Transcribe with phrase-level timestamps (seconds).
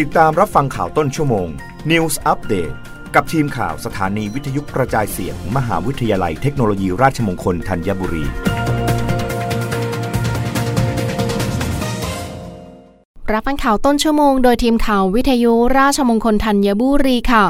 [0.00, 1.48] ติดตามรับฟังข่าวต้นชั่วโมง
[1.90, 2.74] News Update
[3.14, 8.24] กับทีมข่าวสถานีวิทยุกระจายเสียงมมหาวิทยาลัยเทคโนโลยีราชมงคลธัญบุรี
[13.32, 17.46] รับฟังข่าวต้นชั่วโมง โดยทีมข่าววิทยุราชมงคลธัญบุรีค่ะ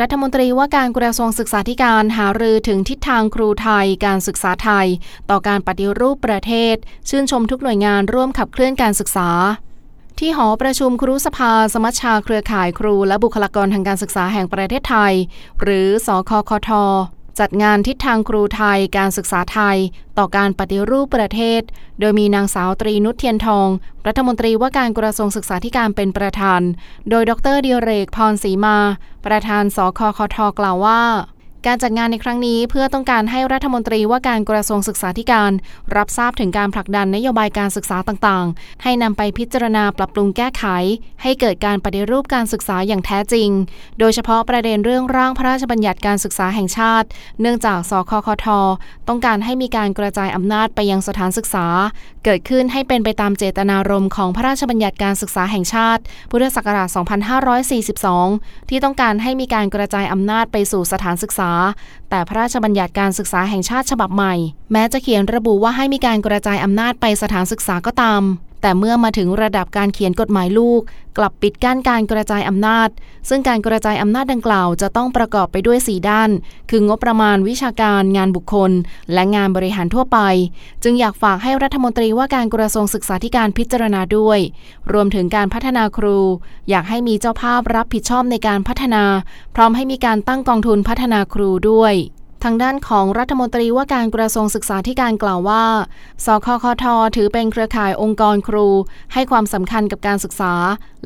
[0.00, 4.86] รัฐมนตรีว่าการกระทรวงศึกษาธิการหารือถึงทิศทางครูไทย การศึกษาไทย
[5.30, 6.74] ต่อการปฏิรูปประเทศ
[7.08, 9.30] ชื่นชมทุกหน่วยงานร่วมขับเคลื่อนการศึกษา
[10.18, 15.14] ที่หอประชุมครูสภาสมัชชาเครือข่ายครูและบุคลากรทางการศึกษาแห่งประเทศไทย
[15.62, 16.70] หรือสคคท
[17.40, 19.78] จัดงานทิศทางครูไทยการศึกษาไทย
[20.18, 21.62] ต่อการปฏิรูปประเทศ
[22.00, 23.68] โดยมีนางสาวตรีนุชเทียนทอง
[24.06, 26.60] รัฐมนตรีว่าการกระทรวงศึกษาธิการเป็นประธาน
[27.10, 28.76] โดยดรเดียเรกพรศรีมา
[29.26, 31.02] ประธานสคคท กล่าวว่า
[31.66, 35.52] การจัดงานในครั้งนี้เพื่อต้องการให้รัฐมนตรีว่าการกระทรวงศึกษาธิการ
[35.96, 40.64] รับทราบถึงการผลักดันนโยบายการศึกษาต่างๆ ให้นำไปพิจารณาปรับปรุงแก้ไข
[41.22, 43.50] ให้เกิดการปฏิรูปการศึกษาอย่างแท้จริง
[43.98, 47.06] โดยเฉพาะประเด็นเรื่องร่างพระราชบัญญัติการศึกษาแห่งชาติ
[47.40, 48.46] เนื่องจากสคคท
[49.08, 51.66] ต้องการให้มีการกระจายอำนาจไปยังสถานศึกษา
[52.24, 56.88] เกิดขึ้นให้เป็นไปตามเจตนารมณ์ของพระราชบัญญัติการศึกษาแห่งชาติ พุทธศักราช
[58.14, 61.56] 2542 ที่ต้องการให้มีการกระจายอำนาจไปสู่สถานศึกษาา
[62.10, 64.34] แต่พระราชบัญญัติการศึกษาแห่งชาติฉบับใหม่
[64.72, 68.22] แม้จะเขียนระบุว่าให้มีการกระจายอำนาจไปสถานศึกษาก็ตาม
[68.62, 70.80] แต่เมื่อมาถึงระดับการเขียนกฎหมายลูก
[71.18, 72.88] กลับปิดกั้นการกระจายอำนาจ
[73.28, 76.30] ซึ่งการกระจายอำนาจดังกล่าวจะต้องประกอบไปด้วย 4 ด้าน
[76.70, 78.70] คืองบประมาณวิชาการงานบุคคล
[79.12, 80.18] และงานบริหารทั่วไป
[80.82, 84.38] จึงอยากฝากให้รัฐมนตรีว่าการกระทรวงศึกษาธิการพิจารณาด้วย
[84.92, 86.18] รวมถึงการพัฒนาครู
[86.70, 89.04] อยากให้มีเจ้าภาพรับผิดชอบในการพัฒนา
[89.54, 91.94] พร้อมให้มีการตั้งกองทุนพัฒนาครูด้วย
[92.42, 95.64] ทางด้านของรัฐมนตรีว่าการกระทรวงศึกษาธิการกล่าวว่า
[96.24, 96.84] สคคท
[97.16, 98.68] ถือเป็นเครือข่ายองค์กรครู
[99.12, 100.52] ให้ความสำคัญกับการศึกษา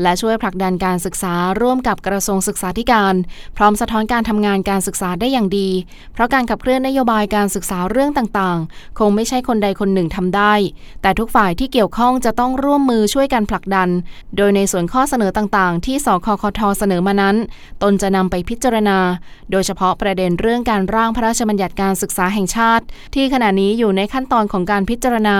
[0.02, 3.14] และช่วยผลักดันการศึกษาร่วมกับกระทรวงศึกษาธิการ
[3.56, 5.68] พร้อมสะท้อนการทำงานการศึกษาได้อย่างดี
[6.12, 10.54] เพราะการขับเคลื่อนนโยบายการศึกษาเรื่องต่างๆ คงไม่ใช่คนใดคนหนึ่งทำได้
[11.02, 13.88] แต่ทุกฝ่ายที่เกี่ยวข้องจะต้องร่วมมือช่วยกันผลักดัน
[14.36, 17.36] โดยในส่วนข้อเสนอต่างๆ ที่สคคทเสนอมานั้น
[17.82, 18.98] ตนจะนำไปพิจารณา
[19.50, 22.84] โดยเฉพาะประเด็นเรื่องการร่างพระราชบัญญัติการศึกษาแห่งชาติ
[23.14, 25.36] ที่ขณะนี้อยู่ในขั้นตอนของการพิจารณา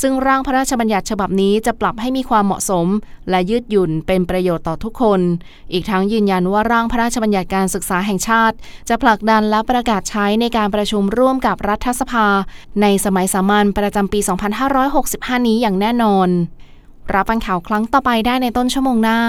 [0.00, 2.86] ซึ่งร่างพระราชบัญญัติฉบับนี้จะปรับให้มีความเหมาะสม
[3.30, 5.20] และยืดหยุ่นเป็นประโยชน์ต่อทุกคน
[5.72, 8.56] อีกทั้งยืนยันว่าร่างพระราชบัญญัติการศึกษาแห่งชาติ
[8.88, 12.26] จะผลักดันและประกาศใช้ในการประชุมร่วมกับรัฐสภา
[12.82, 14.20] ในสมัยสามัญประจำปี
[14.84, 16.28] 2565 นี้อย่างแน่นอน
[17.14, 19.20] รับฟังข่าวครั้งต่อไปได้ในต้นชั่วโมงหน้า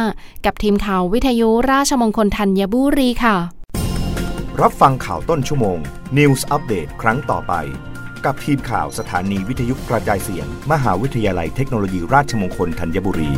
[0.45, 3.37] กับทีมข่าววิทยุราชมงคลธัญบุรีค่ะ
[4.61, 5.77] รับฟังข่าวต้นชั่วโมง
[6.17, 7.53] News อัปเดตครั้งต่อไป
[8.25, 13.31] กับทีมข่าวสถานีวิทยุกระจายเสียง มหาวิทยาลัยเทคโนโลยีราชมงคลธัญบุรี